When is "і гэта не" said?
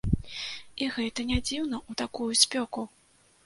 0.85-1.39